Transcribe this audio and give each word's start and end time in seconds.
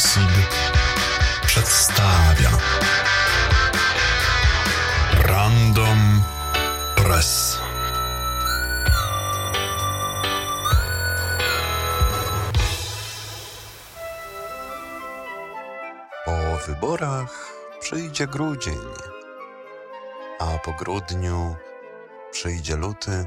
Lucid 0.00 0.54
przedstawia 1.46 2.50
Random 5.22 6.22
Press. 6.96 7.58
Po 16.24 16.66
wyborach 16.66 17.52
przyjdzie 17.80 18.26
grudzień, 18.26 18.78
a 20.38 20.58
po 20.58 20.72
grudniu 20.72 21.56
przyjdzie 22.30 22.76
luty. 22.76 23.26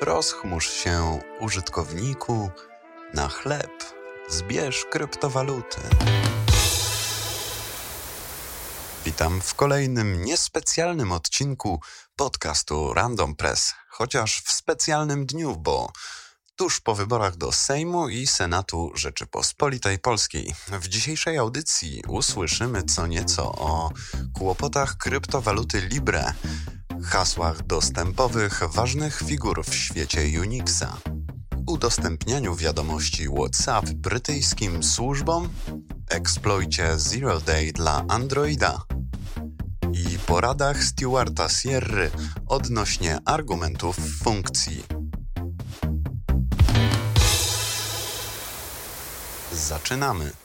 Rozchmurz 0.00 0.70
się, 0.70 1.18
użytkowniku, 1.40 2.50
na 3.14 3.28
chleb 3.28 4.01
zbierz 4.28 4.84
kryptowaluty. 4.90 5.80
Witam 9.04 9.40
w 9.40 9.54
kolejnym 9.54 10.24
niespecjalnym 10.24 11.12
odcinku 11.12 11.80
podcastu 12.16 12.94
Random 12.94 13.36
Press, 13.36 13.74
chociaż 13.88 14.40
w 14.40 14.52
specjalnym 14.52 15.26
dniu, 15.26 15.56
bo 15.56 15.92
tuż 16.56 16.80
po 16.80 16.94
wyborach 16.94 17.36
do 17.36 17.52
Sejmu 17.52 18.08
i 18.08 18.26
Senatu 18.26 18.92
Rzeczypospolitej 18.94 19.98
Polskiej. 19.98 20.54
W 20.68 20.88
dzisiejszej 20.88 21.38
audycji 21.38 22.02
usłyszymy 22.08 22.82
co 22.82 23.06
nieco 23.06 23.52
o 23.52 23.90
kłopotach 24.34 24.96
kryptowaluty 24.96 25.80
Libre, 25.80 26.34
hasłach 27.04 27.62
dostępowych 27.62 28.60
ważnych 28.68 29.22
figur 29.26 29.64
w 29.64 29.74
świecie 29.74 30.40
Unixa, 30.40 30.98
udostępnianiu 31.66 32.56
wiadomości 32.56 33.28
WhatsApp 33.28 33.90
brytyjskim 33.90 34.82
służbom, 34.82 35.48
eksploicie 36.10 36.98
Zero 36.98 37.40
Day 37.40 37.72
dla 37.72 38.04
Androida 38.08 38.82
i 39.92 40.18
poradach 40.18 40.84
Stewarta 40.84 41.48
Sierry 41.48 42.10
odnośnie 42.46 43.18
argumentów 43.24 43.96
funkcji. 44.22 44.84
Zaczynamy. 49.52 50.41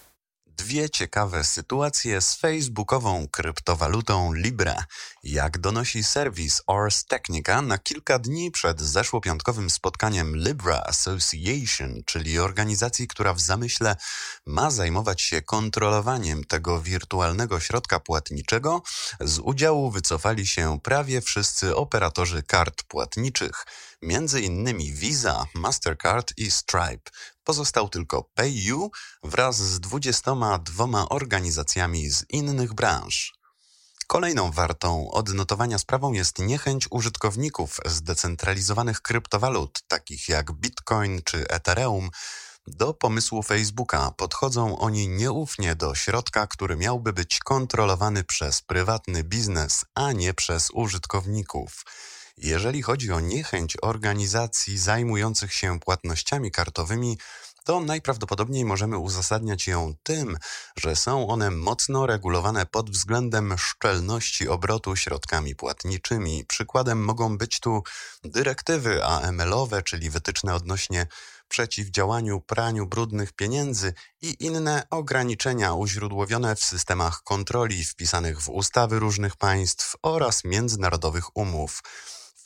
Dwie 0.68 0.90
ciekawe 0.90 1.44
sytuacje 1.44 2.22
z 2.22 2.36
facebookową 2.36 3.28
kryptowalutą 3.28 4.34
Libra. 4.34 4.86
Jak 5.23 5.58
donosi 5.58 6.04
serwis 6.04 6.62
Ars 6.68 7.06
Technica, 7.06 7.62
na 7.62 7.78
kilka 7.78 8.20
dni 8.20 8.52
przed 8.52 8.82
zeszłopiątkowym 8.82 9.70
spotkaniem 9.70 10.38
Libra 10.38 10.84
Association, 10.86 12.04
czyli 12.06 12.40
organizacji, 12.40 13.08
która 13.08 13.34
w 13.34 13.40
zamyśle 13.40 13.95
ma 14.45 14.72
zajmować 14.72 15.22
się 15.22 15.42
kontrolowaniem 15.42 16.44
tego 16.44 16.82
wirtualnego 16.82 17.60
środka 17.60 18.00
płatniczego, 18.00 18.82
z 19.20 19.40
udziału 19.40 19.92
wycofali 19.92 20.48
się 20.48 20.80
prawie 20.84 21.22
wszyscy 21.22 21.76
operatorzy 21.76 22.44
kart 22.44 22.84
płatniczych, 22.84 23.66
między 24.02 24.42
innymi 24.42 24.94
Visa, 24.94 25.45
Mastercard 25.54 26.34
i 26.38 26.52
Stripe. 26.52 27.12
Pozostał 27.48 27.90
tylko 27.90 28.23
PayU 28.23 28.92
wraz 29.23 29.56
z 29.56 29.80
22 29.80 31.09
organizacjami 31.09 32.09
z 32.09 32.26
innych 32.30 32.73
branż. 32.73 33.34
Kolejną 34.08 34.52
wartą 34.52 35.12
odnotowania 35.12 35.78
sprawą 35.78 36.14
jest 36.14 36.39
niechęć 36.39 36.88
użytkowników 36.92 37.80
zdecentralizowanych 37.86 39.02
kryptowalut, 39.02 39.82
takich 39.88 40.30
jak 40.30 40.52
Bitcoin 40.52 41.21
czy 41.26 41.48
Ethereum, 41.48 42.10
do 42.67 42.94
pomysłu 42.94 43.44
Facebooka. 43.44 44.11
Podchodzą 44.11 44.80
oni 44.80 45.08
nieufnie 45.08 45.76
do 45.76 45.95
środka, 45.95 46.48
który 46.48 46.76
miałby 46.76 47.14
być 47.14 47.39
kontrolowany 47.39 48.23
przez 48.23 48.61
prywatny 48.61 49.23
biznes, 49.23 49.86
a 49.95 50.11
nie 50.11 50.33
przez 50.33 50.70
użytkowników. 50.73 51.83
Jeżeli 52.37 52.81
chodzi 52.81 53.11
o 53.11 53.20
niechęć 53.20 53.77
organizacji 53.81 54.77
zajmujących 54.77 55.53
się 55.53 55.80
płatnościami 55.80 56.52
kartowymi, 56.52 57.17
to 57.64 57.80
najprawdopodobniej 57.80 58.65
możemy 58.65 58.98
uzasadniać 58.98 59.67
ją 59.67 59.93
tym, 60.03 60.37
że 60.77 60.95
są 60.95 61.27
one 61.27 61.52
mocno 61.52 62.05
regulowane 62.05 62.65
pod 62.65 62.92
względem 62.92 63.58
szczelności 63.58 64.47
obrotu 64.49 64.95
środkami 64.95 65.55
płatniczymi. 65.55 66.45
Przykładem 66.45 67.03
mogą 67.03 67.37
być 67.37 67.59
tu 67.59 67.83
dyrektywy 68.23 69.05
AML-owe, 69.05 69.83
czyli 69.83 70.09
wytyczne 70.09 70.55
odnośnie 70.55 71.08
przeciwdziałaniu 71.47 72.42
praniu 72.42 72.87
brudnych 72.87 73.33
pieniędzy 73.33 73.93
i 74.21 74.36
inne 74.39 74.87
ograniczenia 74.89 75.73
uźródłowione 75.73 76.55
w 76.55 76.64
systemach 76.64 77.23
kontroli 77.23 77.83
wpisanych 77.83 78.42
w 78.42 78.49
ustawy 78.49 78.99
różnych 78.99 79.36
państw 79.36 79.95
oraz 80.02 80.43
międzynarodowych 80.43 81.37
umów. 81.37 81.81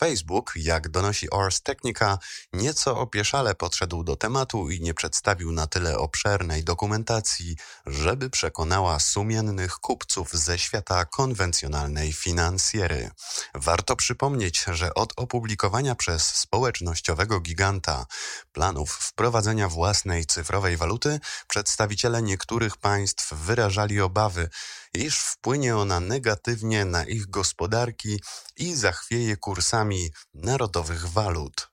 Facebook, 0.04 0.54
jak 0.56 0.90
donosi 0.90 1.28
Ars 1.34 1.62
Technica, 1.62 2.20
nieco 2.54 3.00
opieszale 3.00 3.56
podszedł 3.56 4.04
do 4.04 4.16
tematu 4.16 4.70
i 4.70 4.82
nie 4.82 4.94
przedstawił 4.94 5.52
na 5.52 5.68
tyle 5.68 5.98
obszernej 5.98 6.64
dokumentacji, 6.64 7.56
żeby 7.86 8.30
przekonała 8.30 9.00
sumiennych 9.00 9.74
kupców 9.74 10.32
ze 10.34 10.60
świata 10.60 11.06
konwencjonalnej 11.06 12.14
finansjery. 12.14 13.12
Warto 13.54 13.96
przypomnieć, 13.96 14.66
że 14.72 14.94
od 14.94 15.14
opublikowania 15.16 15.96
przez 15.96 16.26
społecznościowego 16.26 17.40
giganta 17.40 18.06
planów 18.52 18.92
wprowadzenia 18.92 19.70
własnej 19.70 20.26
cyfrowej 20.26 20.78
waluty, 20.78 21.20
przedstawiciele 21.48 22.22
niektórych 22.22 22.78
państw 22.78 23.34
wyrażali 23.34 24.02
obawy, 24.02 24.50
iż 24.94 25.20
wpłynie 25.20 25.78
ona 25.78 26.00
negatywnie 26.00 26.86
na 26.86 27.06
ich 27.06 27.30
gospodarki 27.30 28.22
i 28.58 28.76
zachwieje 28.76 29.38
kursami 29.38 29.91
narodowych 30.34 31.08
walut. 31.08 31.71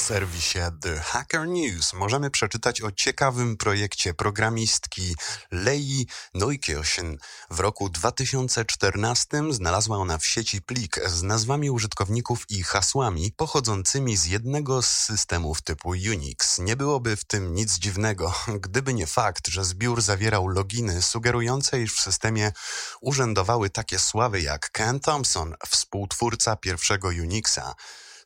Serwisie 0.00 0.58
The 0.80 1.00
Hacker 1.00 1.48
News 1.48 1.92
możemy 1.92 2.30
przeczytać 2.30 2.82
o 2.82 2.92
ciekawym 2.92 3.56
projekcie 3.56 4.14
programistki 4.14 5.14
Lei 5.50 6.06
Neukirchen. 6.34 7.18
W 7.50 7.60
roku 7.60 7.88
2014 7.88 9.26
znalazła 9.50 9.96
ona 9.96 10.18
w 10.18 10.26
sieci 10.26 10.62
plik 10.62 11.00
z 11.06 11.22
nazwami 11.22 11.70
użytkowników 11.70 12.50
i 12.50 12.62
hasłami 12.62 13.32
pochodzącymi 13.36 14.16
z 14.16 14.26
jednego 14.26 14.82
z 14.82 14.90
systemów 14.90 15.62
typu 15.62 15.88
Unix. 15.88 16.58
Nie 16.58 16.76
byłoby 16.76 17.16
w 17.16 17.24
tym 17.24 17.54
nic 17.54 17.78
dziwnego, 17.78 18.34
gdyby 18.60 18.94
nie 18.94 19.06
fakt, 19.06 19.48
że 19.48 19.64
zbiór 19.64 20.02
zawierał 20.02 20.48
loginy 20.48 21.02
sugerujące, 21.02 21.82
iż 21.82 21.94
w 21.94 22.00
systemie 22.00 22.52
urzędowały 23.00 23.70
takie 23.70 23.98
sławy 23.98 24.40
jak 24.40 24.70
Ken 24.70 25.00
Thompson, 25.00 25.54
współtwórca 25.68 26.56
pierwszego 26.56 27.08
Unixa, 27.08 27.74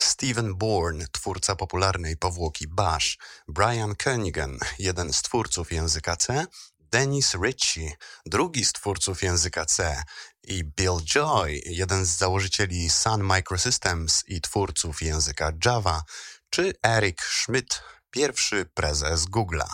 Stephen 0.05 0.55
Bourne, 0.55 1.07
twórca 1.13 1.57
popularnej 1.57 2.17
powłoki 2.17 2.69
Bash, 2.69 3.19
Brian 3.49 3.95
Kenigan, 3.95 4.59
jeden 4.79 5.13
z 5.13 5.23
twórców 5.23 5.73
języka 5.73 6.17
C, 6.17 6.47
Dennis 6.79 7.35
Ritchie, 7.35 7.93
drugi 8.27 8.65
z 8.65 8.73
twórców 8.73 9.23
języka 9.23 9.65
C 9.65 10.03
i 10.43 10.65
Bill 10.65 11.01
Joy, 11.05 11.61
jeden 11.67 12.07
z 12.07 12.09
założycieli 12.09 12.91
Sun 12.91 13.23
Microsystems 13.23 14.25
i 14.27 14.41
twórców 14.41 15.03
języka 15.03 15.53
Java, 15.65 16.03
czy 16.51 16.73
Eric 16.87 17.23
Schmidt, 17.23 17.83
pierwszy 18.11 18.67
prezes 18.75 19.25
Google'a. 19.25 19.69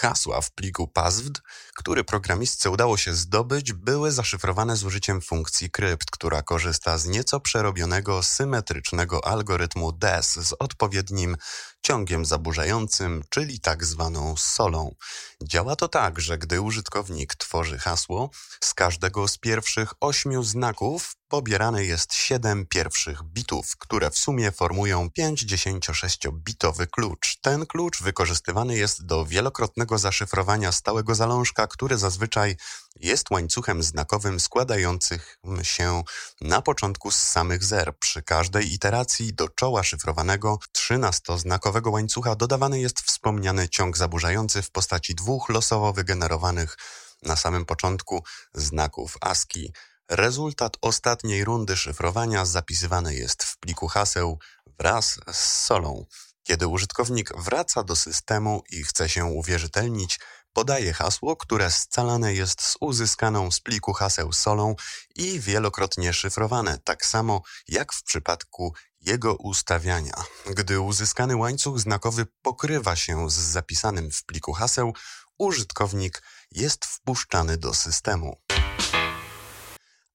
Hasła 0.00 0.40
w 0.40 0.50
pliku 0.50 0.88
PASWD, 0.88 1.40
który 1.74 2.04
programistce 2.04 2.70
udało 2.70 2.96
się 2.96 3.14
zdobyć, 3.14 3.72
były 3.72 4.12
zaszyfrowane 4.12 4.76
z 4.76 4.84
użyciem 4.84 5.20
funkcji 5.20 5.70
krypt, 5.70 6.10
która 6.10 6.42
korzysta 6.42 6.98
z 6.98 7.06
nieco 7.06 7.40
przerobionego 7.40 8.22
symetrycznego 8.22 9.26
algorytmu 9.26 9.92
DES 9.92 10.32
z 10.32 10.54
odpowiednim 10.58 11.36
ciągiem 11.82 12.24
zaburzającym, 12.24 13.24
czyli 13.30 13.60
tak 13.60 13.84
zwaną 13.84 14.34
solą. 14.36 14.94
Działa 15.42 15.76
to 15.76 15.88
tak, 15.88 16.20
że 16.20 16.38
gdy 16.38 16.60
użytkownik 16.60 17.34
tworzy 17.34 17.78
hasło, 17.78 18.30
z 18.64 18.74
każdego 18.74 19.28
z 19.28 19.38
pierwszych 19.38 19.92
ośmiu 20.00 20.42
znaków 20.42 21.14
pobierane 21.30 21.84
jest 21.84 22.14
7 22.14 22.66
pierwszych 22.66 23.22
bitów, 23.22 23.76
które 23.76 24.10
w 24.10 24.18
sumie 24.18 24.52
formują 24.52 25.08
56-bitowy 25.18 26.86
klucz. 26.86 27.38
Ten 27.40 27.66
klucz 27.66 28.02
wykorzystywany 28.02 28.76
jest 28.76 29.06
do 29.06 29.26
wielokrotnego 29.26 29.98
zaszyfrowania 29.98 30.72
stałego 30.72 31.14
zalążka, 31.14 31.66
który 31.66 31.98
zazwyczaj 31.98 32.56
jest 32.96 33.30
łańcuchem 33.30 33.82
znakowym 33.82 34.40
składającym 34.40 35.18
się 35.62 36.02
na 36.40 36.62
początku 36.62 37.10
z 37.10 37.16
samych 37.16 37.64
zer. 37.64 37.98
Przy 37.98 38.22
każdej 38.22 38.72
iteracji 38.72 39.34
do 39.34 39.48
czoła 39.48 39.82
szyfrowanego 39.82 40.58
13-znakowego 40.78 41.90
łańcucha 41.90 42.34
dodawany 42.36 42.80
jest 42.80 43.00
wspomniany 43.00 43.68
ciąg 43.68 43.96
zaburzający 43.96 44.62
w 44.62 44.70
postaci 44.70 45.14
dwóch 45.14 45.48
losowo 45.48 45.92
wygenerowanych 45.92 46.76
na 47.22 47.36
samym 47.36 47.64
początku 47.64 48.24
znaków 48.54 49.16
ASCII. 49.20 49.72
Rezultat 50.10 50.76
ostatniej 50.80 51.44
rundy 51.44 51.76
szyfrowania 51.76 52.44
zapisywany 52.44 53.14
jest 53.14 53.44
w 53.44 53.58
pliku 53.58 53.88
haseł 53.88 54.38
wraz 54.78 55.20
z 55.32 55.64
solą. 55.64 56.06
Kiedy 56.42 56.66
użytkownik 56.66 57.36
wraca 57.36 57.82
do 57.82 57.96
systemu 57.96 58.62
i 58.70 58.84
chce 58.84 59.08
się 59.08 59.24
uwierzytelnić, 59.24 60.18
Podaje 60.52 60.92
hasło, 60.92 61.36
które 61.36 61.70
scalane 61.70 62.34
jest 62.34 62.62
z 62.62 62.76
uzyskaną 62.80 63.50
z 63.50 63.60
pliku 63.60 63.92
haseł 63.92 64.32
solą 64.32 64.74
i 65.16 65.40
wielokrotnie 65.40 66.12
szyfrowane, 66.12 66.78
tak 66.84 67.06
samo 67.06 67.42
jak 67.68 67.92
w 67.92 68.02
przypadku 68.02 68.74
jego 69.00 69.36
ustawiania. 69.36 70.14
Gdy 70.46 70.80
uzyskany 70.80 71.36
łańcuch 71.36 71.80
znakowy 71.80 72.26
pokrywa 72.42 72.96
się 72.96 73.30
z 73.30 73.34
zapisanym 73.34 74.10
w 74.10 74.24
pliku 74.24 74.52
haseł, 74.52 74.94
użytkownik 75.38 76.22
jest 76.50 76.86
wpuszczany 76.86 77.56
do 77.56 77.74
systemu. 77.74 78.36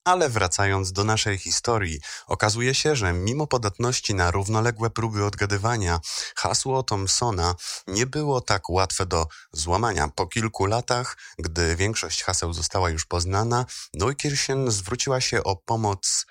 Ale 0.05 0.29
wracając 0.29 0.91
do 0.91 1.03
naszej 1.03 1.37
historii, 1.37 1.99
okazuje 2.27 2.75
się, 2.75 2.95
że 2.95 3.13
mimo 3.13 3.47
podatności 3.47 4.15
na 4.15 4.31
równoległe 4.31 4.89
próby 4.89 5.25
odgadywania, 5.25 5.99
hasło 6.35 6.83
Thomsona 6.83 7.55
nie 7.87 8.05
było 8.05 8.41
tak 8.41 8.69
łatwe 8.69 9.05
do 9.05 9.27
złamania. 9.51 10.09
Po 10.15 10.27
kilku 10.27 10.65
latach, 10.65 11.17
gdy 11.39 11.75
większość 11.75 12.23
haseł 12.23 12.53
została 12.53 12.89
już 12.89 13.05
poznana, 13.05 13.65
Neukirchen 13.93 14.71
zwróciła 14.71 15.21
się 15.21 15.43
o 15.43 15.55
pomoc 15.55 16.25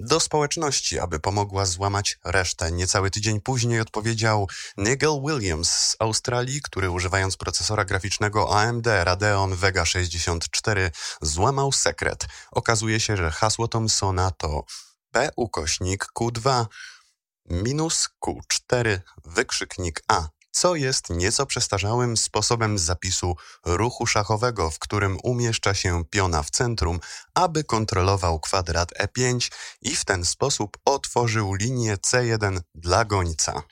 do 0.00 0.20
społeczności, 0.20 0.98
aby 0.98 1.20
pomogła 1.20 1.66
złamać 1.66 2.18
resztę. 2.24 2.72
Niecały 2.72 3.10
tydzień 3.10 3.40
później 3.40 3.80
odpowiedział 3.80 4.48
Nigel 4.76 5.20
Williams 5.26 5.70
z 5.70 5.96
Australii, 5.98 6.62
który 6.62 6.90
używając 6.90 7.36
procesora 7.36 7.84
graficznego 7.84 8.60
AMD 8.60 8.86
Radeon 8.86 9.56
Vega 9.56 9.84
64 9.84 10.90
złamał 11.22 11.72
sekret. 11.72 12.26
Okazuje 12.50 13.00
się, 13.00 13.16
że 13.16 13.30
hasło 13.30 13.68
Thomsona 13.68 14.30
to 14.30 14.64
P 15.10 15.30
ukośnik 15.36 16.06
Q2 16.14 16.66
minus 17.50 18.08
Q4 18.24 18.98
wykrzyknik 19.24 20.02
A 20.08 20.28
co 20.50 20.74
jest 20.74 21.10
nieco 21.10 21.46
przestarzałym 21.46 22.16
sposobem 22.16 22.78
zapisu 22.78 23.36
ruchu 23.64 24.06
szachowego, 24.06 24.70
w 24.70 24.78
którym 24.78 25.18
umieszcza 25.22 25.74
się 25.74 26.04
piona 26.10 26.42
w 26.42 26.50
centrum, 26.50 27.00
aby 27.34 27.64
kontrolował 27.64 28.40
kwadrat 28.40 28.92
E5 28.92 29.52
i 29.82 29.96
w 29.96 30.04
ten 30.04 30.24
sposób 30.24 30.78
otworzył 30.84 31.54
linię 31.54 31.96
C1 31.96 32.60
dla 32.74 33.04
gońca. 33.04 33.62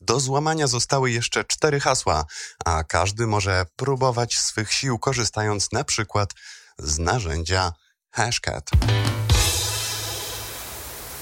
Do 0.00 0.20
złamania 0.20 0.66
zostały 0.66 1.10
jeszcze 1.10 1.44
cztery 1.44 1.80
hasła, 1.80 2.24
a 2.64 2.84
każdy 2.84 3.26
może 3.26 3.66
próbować 3.76 4.38
swych 4.38 4.72
sił 4.72 4.98
korzystając 4.98 5.72
na 5.72 5.84
przykład 5.84 6.30
z 6.78 6.98
narzędzia 6.98 7.72
Hashcat. 8.10 8.70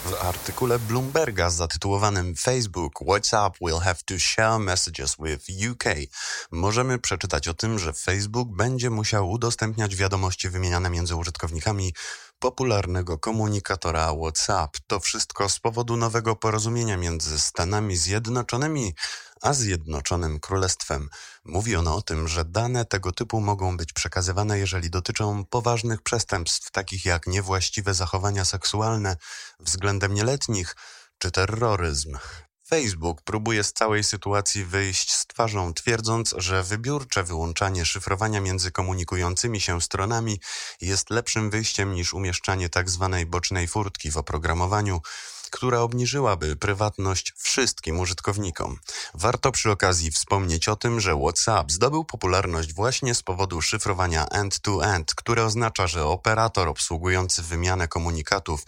W 0.05 0.25
artykule 0.25 0.79
Bloomberga 0.79 1.51
zatytułowanym 1.51 2.37
Facebook 2.37 2.93
WhatsApp 3.07 3.57
will 3.61 3.79
have 3.79 3.99
to 4.05 4.19
share 4.19 4.59
messages 4.59 5.17
with 5.19 5.71
UK 5.71 5.85
możemy 6.51 6.99
przeczytać 6.99 7.49
o 7.49 7.55
tym, 7.55 7.79
że 7.79 7.93
Facebook 7.93 8.49
będzie 8.49 8.91
musiał 8.91 9.31
udostępniać 9.31 9.97
wiadomości 9.97 10.49
wymieniane 10.51 10.91
między 10.91 11.17
użytkownikami 11.17 11.95
popularnego 12.41 13.19
komunikatora 13.19 14.13
WhatsApp. 14.23 14.77
To 14.87 15.01
wszystko 15.01 15.49
z 15.49 15.59
powodu 15.59 15.97
nowego 15.97 16.37
porozumienia 16.37 16.97
między 16.97 17.41
Stanami 17.41 17.97
Zjednoczonymi 17.97 18.95
a 19.43 19.53
Zjednoczonym 19.53 20.41
Królestwem. 20.41 21.09
Mówi 21.45 21.77
ono 21.77 21.97
o 21.97 22.03
tym, 22.03 22.29
że 22.29 22.45
dane 22.45 22.85
tego 22.85 23.13
typu 23.13 23.41
mogą 23.41 23.77
być 23.77 23.93
przekazywane, 23.93 24.59
jeżeli 24.59 24.91
dotyczą 24.91 25.45
poważnych 25.45 26.03
przestępstw, 26.03 26.71
takich 26.71 27.05
jak 27.05 27.27
niewłaściwe 27.27 27.95
zachowania 27.95 28.45
seksualne 28.45 29.17
względem 29.61 30.15
nieletnich 30.15 30.77
czy 31.19 31.31
terroryzm. 31.31 32.19
Facebook 32.71 33.23
próbuje 33.23 33.65
z 33.65 33.73
całej 33.73 34.05
sytuacji 34.05 34.65
wyjść 34.65 35.13
z 35.13 35.27
twarzą, 35.27 35.75
twierdząc, 35.75 36.35
że 36.39 36.63
wybiórcze 36.63 37.25
wyłączanie 37.25 37.85
szyfrowania 37.85 38.41
między 38.41 38.71
komunikującymi 38.71 39.61
się 39.61 39.81
stronami 39.81 40.41
jest 40.81 41.11
lepszym 41.11 41.51
wyjściem 41.51 41.95
niż 41.95 42.15
umieszczanie 42.15 42.69
tzw. 42.69 43.09
Tak 43.13 43.31
bocznej 43.31 43.69
furtki 43.69 44.11
w 44.11 44.17
oprogramowaniu, 44.17 45.01
która 45.51 45.81
obniżyłaby 45.81 46.57
prywatność 46.57 47.35
wszystkim 47.37 48.01
użytkownikom. 48.01 48.79
Warto 49.15 49.53
przy 49.53 49.71
okazji 49.71 50.11
wspomnieć 50.11 50.69
o 50.69 50.77
tym, 50.77 51.01
że 51.01 51.21
WhatsApp 51.21 51.73
zdobył 51.73 52.05
popularność 52.05 52.75
właśnie 52.75 53.15
z 53.15 53.23
powodu 53.23 53.63
szyfrowania 53.63 54.27
end-to-end, 54.27 55.11
-end, 55.11 55.15
które 55.17 55.45
oznacza, 55.45 55.87
że 55.87 56.07
operator 56.07 56.69
obsługujący 56.69 57.43
wymianę 57.43 57.89
komunikatów 57.89 58.65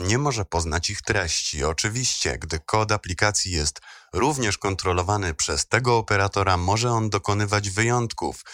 nie 0.00 0.18
może 0.18 0.44
poznać 0.44 0.90
ich 0.90 1.02
treści. 1.02 1.64
Oczywiście, 1.64 2.38
gdy 2.38 2.58
kod 2.58 2.92
aplikacji 2.92 3.52
jest 3.52 3.80
również 4.12 4.58
kontrolowany 4.58 5.34
przez 5.34 5.66
tego 5.66 5.98
operatora, 5.98 6.56
może 6.56 6.90
on 6.90 7.10
dokonywać 7.10 7.70
wyjątków. 7.70 8.44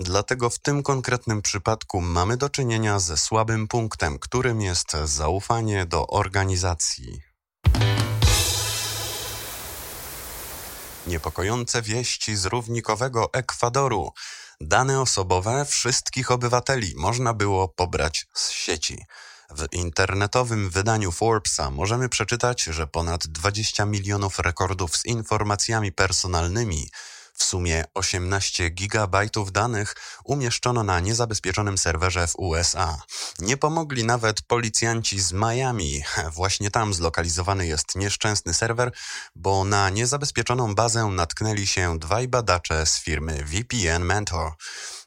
Dlatego 0.00 0.50
w 0.50 0.58
tym 0.58 0.82
konkretnym 0.82 1.42
przypadku 1.42 2.00
mamy 2.00 2.36
do 2.36 2.48
czynienia 2.48 2.98
ze 2.98 3.16
słabym 3.16 3.68
punktem, 3.68 4.18
którym 4.18 4.60
jest 4.60 4.92
zaufanie 5.04 5.86
do 5.86 6.06
organizacji. 6.06 7.20
Niepokojące 11.06 11.82
wieści 11.82 12.36
z 12.36 12.44
równikowego 12.44 13.32
Ekwadoru. 13.32 14.12
Dane 14.60 15.00
osobowe 15.00 15.64
wszystkich 15.64 16.30
obywateli 16.30 16.94
można 16.96 17.34
było 17.34 17.68
pobrać 17.68 18.26
z 18.34 18.50
sieci. 18.50 19.04
W 19.50 19.66
internetowym 19.72 20.70
wydaniu 20.70 21.12
Forbesa 21.12 21.70
możemy 21.70 22.08
przeczytać, 22.08 22.62
że 22.62 22.86
ponad 22.86 23.26
20 23.26 23.84
milionów 23.84 24.38
rekordów 24.38 24.96
z 24.96 25.06
informacjami 25.06 25.92
personalnymi 25.92 26.90
w 27.40 27.44
sumie 27.44 27.84
18 27.94 28.70
gigabajtów 28.70 29.52
danych 29.52 29.96
umieszczono 30.24 30.84
na 30.84 31.00
niezabezpieczonym 31.00 31.78
serwerze 31.78 32.26
w 32.26 32.36
USA. 32.36 33.02
Nie 33.38 33.56
pomogli 33.56 34.04
nawet 34.04 34.42
policjanci 34.42 35.20
z 35.20 35.32
Miami. 35.32 36.02
Właśnie 36.38 36.70
tam 36.70 36.94
zlokalizowany 36.94 37.66
jest 37.66 37.96
nieszczęsny 37.96 38.54
serwer, 38.54 38.92
bo 39.34 39.64
na 39.64 39.90
niezabezpieczoną 39.90 40.74
bazę 40.74 41.04
natknęli 41.04 41.66
się 41.66 41.98
dwaj 41.98 42.28
badacze 42.28 42.86
z 42.86 42.98
firmy 42.98 43.44
VPN 43.44 44.04
Mentor. 44.04 44.52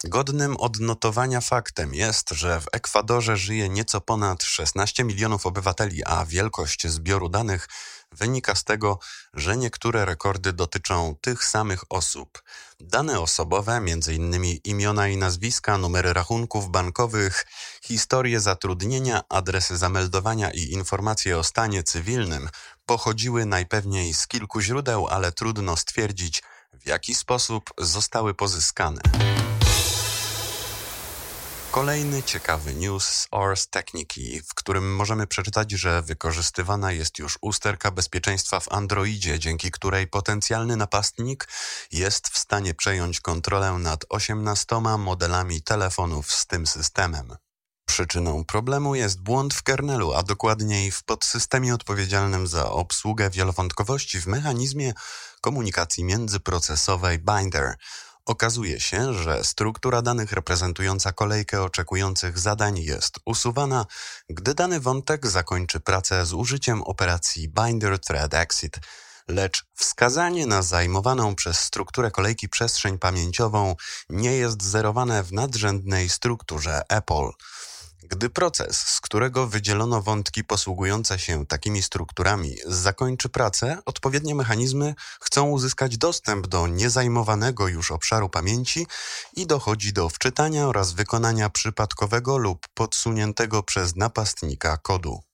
Godnym 0.04 0.58
odnotowania 0.58 1.42
faktem 1.42 1.94
jest, 1.94 2.30
że 2.30 2.62
w 2.62 2.66
Ekwadorze 2.72 3.38
żyje 3.38 3.70
nieco 3.70 4.02
ponad 4.02 4.44
16 4.44 5.04
milionów 5.04 5.46
obywateli, 5.46 6.06
a 6.06 6.26
wielkość 6.26 6.88
zbioru 6.88 7.30
danych 7.30 7.68
wynika 8.14 8.56
z 8.56 8.64
tego, 8.64 9.00
że 9.34 9.58
niektóre 9.58 10.06
rekordy 10.06 10.54
dotyczą 10.54 11.16
tych 11.22 11.44
samych 11.44 11.84
osób. 11.90 12.44
Dane 12.80 13.20
osobowe, 13.20 13.74
m.in. 13.76 14.44
imiona 14.64 15.08
i 15.08 15.18
nazwiska, 15.18 15.78
numery 15.78 16.14
rachunków 16.14 16.70
bankowych, 16.70 17.46
historie 17.84 18.40
zatrudnienia, 18.40 19.22
adresy 19.30 19.78
zameldowania 19.78 20.52
i 20.52 20.72
informacje 20.72 21.38
o 21.38 21.44
stanie 21.44 21.84
cywilnym 21.84 22.50
pochodziły 22.86 23.46
najpewniej 23.46 24.14
z 24.14 24.28
kilku 24.28 24.62
źródeł, 24.62 25.08
ale 25.08 25.32
trudno 25.32 25.78
stwierdzić, 25.78 26.44
w 26.74 26.88
jaki 26.88 27.16
sposób 27.16 27.70
zostały 27.78 28.34
pozyskane. 28.34 29.02
Kolejny 31.74 32.24
ciekawy 32.24 32.74
news 32.74 33.06
z 33.06 33.28
Ars 33.32 33.68
Techniki, 33.68 34.42
w 34.42 34.54
którym 34.54 34.96
możemy 34.96 35.28
przeczytać, 35.28 35.72
że 35.72 36.02
wykorzystywana 36.02 36.92
jest 36.92 37.20
już 37.20 37.38
usterka 37.42 37.92
bezpieczeństwa 37.92 38.60
w 38.60 38.72
Androidzie, 38.72 39.40
dzięki 39.40 39.72
której 39.72 40.08
potencjalny 40.08 40.78
napastnik 40.78 41.48
jest 41.92 42.28
w 42.28 42.38
stanie 42.38 42.74
przejąć 42.74 43.20
kontrolę 43.20 43.72
nad 43.72 44.06
18 44.10 44.76
modelami 44.98 45.62
telefonów 45.62 46.32
z 46.32 46.48
tym 46.48 46.68
systemem. 46.68 47.36
Przyczyną 47.86 48.46
problemu 48.46 48.96
jest 48.96 49.22
błąd 49.22 49.54
w 49.54 49.64
kernelu, 49.64 50.14
a 50.14 50.24
dokładniej 50.24 50.92
w 50.92 51.04
podsystemie 51.04 51.74
odpowiedzialnym 51.74 52.48
za 52.48 52.72
obsługę 52.72 53.30
wielowątkowości 53.30 54.22
w 54.22 54.28
mechanizmie 54.28 54.94
komunikacji 55.42 56.04
międzyprocesowej 56.04 57.20
Binder– 57.20 57.76
Okazuje 58.26 58.80
się, 58.80 59.14
że 59.14 59.44
struktura 59.44 60.02
danych 60.02 60.32
reprezentująca 60.32 61.12
kolejkę 61.12 61.64
oczekujących 61.64 62.40
zadań 62.40 62.80
jest 62.80 63.20
usuwana, 63.26 63.86
gdy 64.30 64.54
dany 64.54 64.80
wątek 64.80 65.28
zakończy 65.28 65.80
pracę 65.80 66.26
z 66.26 66.34
użyciem 66.34 66.82
operacji 66.82 67.50
Binder 67.50 68.00
Thread 68.00 68.34
Exit, 68.34 68.80
lecz 69.28 69.66
wskazanie 69.76 70.48
na 70.48 70.62
zajmowaną 70.62 71.36
przez 71.36 71.60
strukturę 71.60 72.12
kolejki 72.12 72.50
przestrzeń 72.50 73.00
pamięciową 73.00 73.76
nie 74.10 74.32
jest 74.32 74.64
zerowane 74.64 75.24
w 75.24 75.34
nadrzędnej 75.34 76.10
strukturze 76.10 76.82
Apple. 76.90 77.30
Gdy 78.10 78.30
proces, 78.30 78.78
z 78.78 79.02
którego 79.02 79.48
wydzielono 79.48 80.02
wątki 80.02 80.44
posługujące 80.44 81.20
się 81.20 81.46
takimi 81.46 81.82
strukturami, 81.82 82.56
zakończy 82.66 83.30
pracę, 83.30 83.78
odpowiednie 83.86 84.36
mechanizmy 84.36 84.96
chcą 85.22 85.50
uzyskać 85.50 85.98
dostęp 85.98 86.48
do 86.48 86.68
niezajmowanego 86.68 87.68
już 87.68 87.92
obszaru 87.92 88.30
pamięci 88.30 88.88
i 89.36 89.48
dochodzi 89.48 89.94
do 89.94 90.10
wczytania 90.10 90.68
oraz 90.68 90.94
wykonania 90.94 91.50
przypadkowego 91.50 92.38
lub 92.38 92.68
podsuniętego 92.74 93.64
przez 93.64 93.96
napastnika 93.96 94.78
kodu. 94.78 95.33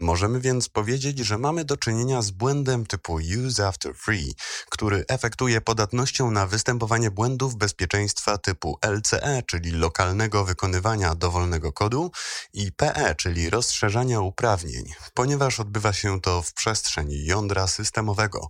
Możemy 0.00 0.40
więc 0.40 0.68
powiedzieć, 0.68 1.18
że 1.18 1.38
mamy 1.38 1.64
do 1.64 1.76
czynienia 1.76 2.22
z 2.22 2.30
błędem 2.30 2.86
typu 2.86 3.18
use 3.46 3.66
after 3.66 3.94
free, 3.94 4.34
który 4.70 5.04
efektuje 5.08 5.60
podatnością 5.60 6.30
na 6.30 6.46
występowanie 6.46 7.10
błędów 7.10 7.56
bezpieczeństwa 7.56 8.38
typu 8.38 8.78
LCE, 8.86 9.42
czyli 9.46 9.70
lokalnego 9.70 10.44
wykonywania 10.44 11.14
dowolnego 11.14 11.72
kodu, 11.72 12.10
i 12.52 12.72
PE, 12.72 13.14
czyli 13.14 13.50
rozszerzania 13.50 14.20
uprawnień, 14.20 14.84
ponieważ 15.14 15.60
odbywa 15.60 15.92
się 15.92 16.20
to 16.20 16.42
w 16.42 16.52
przestrzeni 16.52 17.24
jądra 17.24 17.66
systemowego. 17.66 18.48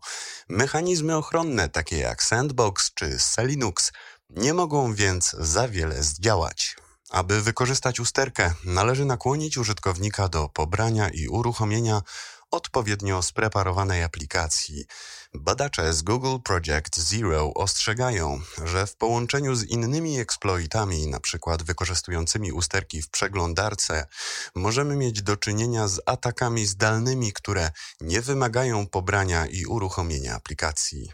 Mechanizmy 0.48 1.16
ochronne, 1.16 1.68
takie 1.68 1.98
jak 1.98 2.22
Sandbox 2.22 2.94
czy 2.94 3.18
Selinux, 3.18 3.92
nie 4.30 4.54
mogą 4.54 4.94
więc 4.94 5.30
za 5.30 5.68
wiele 5.68 6.02
zdziałać. 6.02 6.81
Aby 7.12 7.42
wykorzystać 7.42 8.00
usterkę, 8.00 8.54
należy 8.64 9.04
nakłonić 9.04 9.58
użytkownika 9.58 10.28
do 10.28 10.48
pobrania 10.48 11.08
i 11.08 11.28
uruchomienia 11.28 12.02
odpowiednio 12.50 13.22
spreparowanej 13.22 14.02
aplikacji. 14.02 14.86
Badacze 15.34 15.94
z 15.94 16.02
Google 16.02 16.38
Project 16.44 16.96
Zero 16.96 17.54
ostrzegają, 17.54 18.40
że 18.64 18.86
w 18.86 18.96
połączeniu 18.96 19.54
z 19.54 19.64
innymi 19.64 20.18
eksploitami, 20.18 21.04
np. 21.04 21.56
wykorzystującymi 21.64 22.52
usterki 22.52 23.02
w 23.02 23.10
przeglądarce, 23.10 24.06
możemy 24.54 24.96
mieć 24.96 25.22
do 25.22 25.36
czynienia 25.36 25.88
z 25.88 26.00
atakami 26.06 26.66
zdalnymi, 26.66 27.32
które 27.32 27.70
nie 28.00 28.20
wymagają 28.20 28.86
pobrania 28.86 29.46
i 29.46 29.66
uruchomienia 29.66 30.34
aplikacji. 30.34 31.12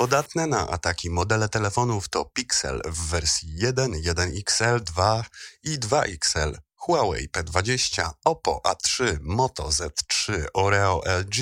Podatne 0.00 0.46
na 0.46 0.68
ataki 0.68 1.10
modele 1.10 1.48
telefonów 1.48 2.08
to 2.08 2.24
Pixel 2.24 2.80
w 2.84 3.10
wersji 3.10 3.54
1, 3.56 3.92
1XL, 3.92 4.80
2 4.80 5.24
i 5.62 5.78
2XL, 5.78 6.58
Huawei 6.76 7.28
P20, 7.28 8.10
Oppo 8.24 8.60
A3, 8.66 9.18
Moto 9.20 9.68
Z3, 9.68 10.46
Oreo 10.54 11.00
LG, 11.04 11.36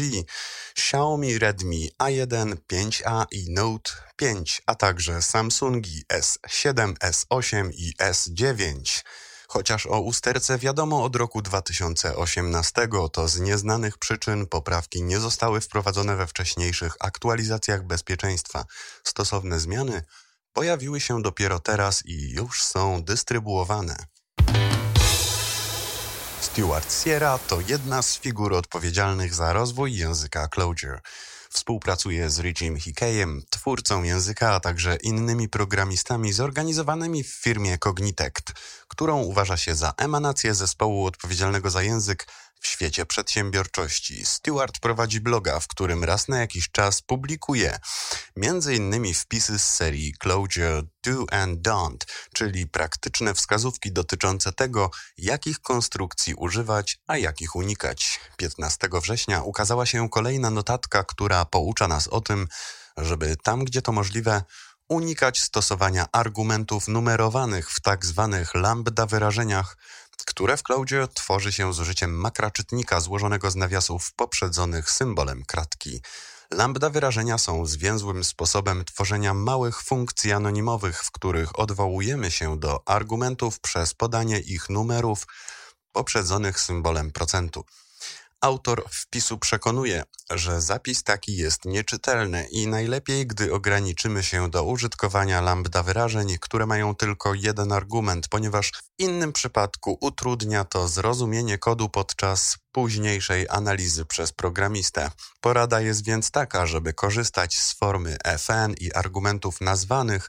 Xiaomi 0.75 1.39
Redmi 1.39 1.91
A1, 1.99 2.57
5A 2.73 3.25
i 3.31 3.51
Note 3.51 3.91
5, 4.17 4.63
a 4.67 4.75
także 4.75 5.23
Samsungi 5.23 6.03
S7, 6.13 6.95
S8 6.95 7.71
i 7.73 7.95
S9. 8.01 8.83
Chociaż 9.51 9.87
o 9.87 10.01
usterce 10.01 10.59
wiadomo 10.59 11.05
od 11.05 11.17
roku 11.17 11.43
2018, 11.43 12.89
to 13.13 13.29
z 13.29 13.41
nieznanych 13.41 13.99
przyczyn 13.99 14.47
poprawki 14.47 15.03
nie 15.03 15.21
zostały 15.21 15.61
wprowadzone 15.61 16.17
we 16.17 16.27
wcześniejszych 16.27 16.97
aktualizacjach 17.01 17.87
bezpieczeństwa. 17.87 18.65
Stosowne 19.05 19.61
zmiany 19.61 20.03
pojawiły 20.53 21.01
się 21.01 21.23
dopiero 21.23 21.61
teraz 21.61 22.07
i 22.07 22.31
już 22.31 22.63
są 22.63 23.03
dystrybuowane. 23.03 23.97
Stuart 26.41 27.03
Sierra 27.05 27.39
to 27.39 27.61
jedna 27.61 28.03
z 28.03 28.19
figur 28.19 28.55
odpowiedzialnych 28.55 29.35
za 29.35 29.53
rozwój 29.53 29.97
języka 29.97 30.49
Clojure. 30.49 31.01
Współpracuje 31.51 32.31
z 32.31 32.39
Richiem 32.39 32.77
Hickeyem, 32.77 33.43
twórcą 33.51 34.03
języka, 34.03 34.55
a 34.55 34.61
także 34.61 34.97
innymi 34.97 35.49
programistami 35.49 36.33
zorganizowanymi 36.33 37.25
w 37.25 37.29
firmie 37.29 37.79
Cognitect, 37.79 38.53
którą 38.89 39.23
uważa 39.23 39.57
się 39.57 39.75
za 39.75 39.93
emanację 39.97 40.55
zespołu 40.55 41.07
odpowiedzialnego 41.07 41.71
za 41.71 41.83
język 41.83 42.27
w 42.61 42.67
świecie 42.69 43.07
przedsiębiorczości. 43.07 44.27
Stewart 44.27 44.79
prowadzi 44.79 45.21
bloga, 45.21 45.61
w 45.61 45.69
którym 45.69 46.05
raz 46.05 46.29
na 46.29 46.39
jakiś 46.41 46.71
czas 46.71 47.03
publikuje 47.03 47.79
innymi 48.77 49.15
wpisy 49.15 49.59
z 49.59 49.65
serii 49.65 50.15
Clojure 50.19 50.83
Do 51.03 51.27
and 51.31 51.61
Don't, 51.61 52.07
czyli 52.35 52.67
praktyczne 52.67 53.35
wskazówki 53.35 53.93
dotyczące 53.93 54.53
tego, 54.53 54.91
jakich 55.19 55.61
konstrukcji 55.61 56.35
używać, 56.35 56.99
a 57.07 57.17
jakich 57.17 57.57
unikać. 57.57 58.21
15 58.37 58.89
września 59.03 59.43
ukazała 59.43 59.87
się 59.87 60.09
kolejna 60.09 60.51
notatka, 60.51 61.05
która 61.05 61.45
poucza 61.45 61.89
nas 61.89 62.09
o 62.09 62.21
tym, 62.21 62.49
żeby 62.97 63.37
tam, 63.43 63.65
gdzie 63.65 63.83
to 63.83 63.93
możliwe, 63.93 64.43
unikać 64.89 65.41
stosowania 65.41 66.07
argumentów 66.13 66.89
numerowanych 66.89 67.71
w 67.71 67.81
tak 67.81 68.07
zwanych 68.07 68.55
lambda 68.55 69.07
wyrażeniach, 69.07 69.77
które 70.25 70.57
w 70.57 70.63
Cloudzie 70.63 71.09
tworzy 71.15 71.53
się 71.53 71.75
z 71.75 71.81
użyciem 71.81 72.15
makraczytnika 72.15 73.01
złożonego 73.01 73.51
z 73.51 73.57
nawiasów 73.57 74.13
poprzedzonych 74.13 74.91
symbolem 74.91 75.45
kratki. 75.47 76.01
Lambda 76.51 76.91
wyrażenia 76.91 77.39
są 77.39 77.67
zwięzłym 77.67 78.25
sposobem 78.25 78.85
tworzenia 78.85 79.35
małych 79.35 79.83
funkcji 79.83 80.33
anonimowych, 80.33 81.05
w 81.05 81.11
których 81.11 81.59
odwołujemy 81.59 82.31
się 82.31 82.59
do 82.59 82.83
argumentów 82.89 83.61
przez 83.61 83.95
podanie 83.95 84.41
ich 84.41 84.71
numerów 84.71 85.27
poprzedzonych 85.93 86.61
symbolem 86.61 87.11
procentu. 87.11 87.65
Autor 88.41 88.85
wpisu 88.91 89.39
przekonuje, 89.39 90.03
że 90.31 90.61
zapis 90.61 91.03
taki 91.03 91.37
jest 91.37 91.65
nieczytelny 91.65 92.49
i 92.51 92.67
najlepiej, 92.67 93.27
gdy 93.27 93.55
ograniczymy 93.55 94.23
się 94.23 94.51
do 94.51 94.65
użytkowania 94.65 95.41
lambda 95.41 95.83
wyrażeń, 95.83 96.37
które 96.41 96.67
mają 96.67 96.95
tylko 96.95 97.35
jeden 97.35 97.73
argument, 97.73 98.29
ponieważ 98.29 98.71
w 98.71 98.91
innym 98.99 99.33
przypadku 99.33 99.99
utrudnia 100.01 100.65
to 100.65 100.89
zrozumienie 100.89 101.59
kodu 101.59 101.89
podczas 101.89 102.57
późniejszej 102.73 103.47
analizy 103.49 104.05
przez 104.05 104.33
programistę. 104.33 105.11
Porada 105.41 105.81
jest 105.81 106.05
więc 106.05 106.31
taka, 106.31 106.67
żeby 106.67 106.93
korzystać 106.93 107.57
z 107.57 107.75
formy 107.75 108.17
fn 108.39 108.75
i 108.81 108.93
argumentów 108.95 109.61
nazwanych 109.61 110.29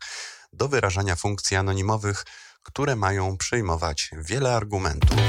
do 0.54 0.68
wyrażania 0.68 1.16
funkcji 1.16 1.58
anonimowych, 1.58 2.26
które 2.64 2.96
mają 2.96 3.38
przyjmować 3.38 4.10
wiele 4.14 4.56
argumentów 4.56 5.20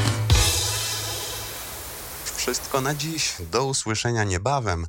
wszystko 2.52 2.80
na 2.80 2.94
dziś. 2.94 3.36
Do 3.52 3.64
usłyszenia 3.64 4.24
niebawem, 4.24 4.86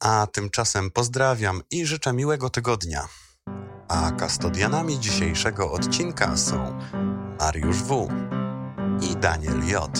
a 0.00 0.26
tymczasem 0.32 0.90
pozdrawiam 0.90 1.62
i 1.70 1.86
życzę 1.86 2.12
miłego 2.12 2.50
tygodnia. 2.50 3.08
A 3.88 4.10
kastodianami 4.10 5.00
dzisiejszego 5.00 5.72
odcinka 5.72 6.36
są 6.36 6.78
Mariusz 7.40 7.76
W. 7.76 8.08
i 9.00 9.16
Daniel 9.16 9.66
J. 9.66 9.98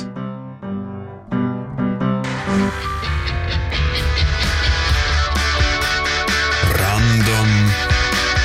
Random 6.73 7.71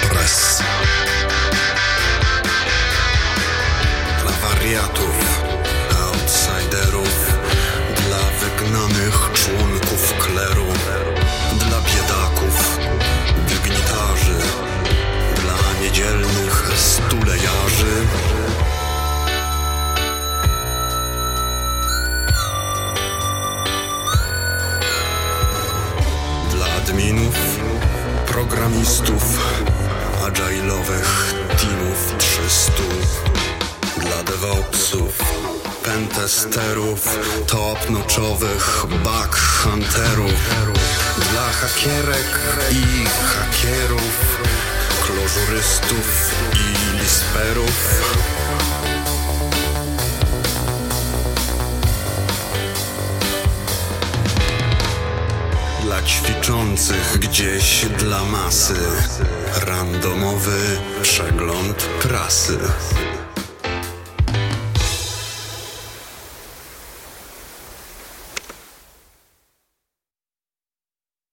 Press. 0.09 0.63
Dla 4.21 4.31
wariatów, 4.31 5.06
programistów, 28.87 29.39
agile'owych 30.25 31.33
teamów 31.57 32.13
300, 32.17 32.71
dla 33.97 34.23
DevOpsów 34.23 35.17
pentesterów, 35.83 37.17
top-notchowych 37.47 38.85
bug 38.89 39.35
hunterów, 39.35 40.49
dla 41.31 41.49
hakierek 41.51 42.39
i 42.71 43.05
hakierów, 43.05 44.37
klożurystów 45.05 46.31
i 46.53 46.97
lisperów. 46.97 48.01
Gdzieś 57.19 57.85
dla 57.99 58.25
masy, 58.25 58.75
randomowy 59.65 60.79
przegląd 61.01 61.83
prasy. 62.01 62.57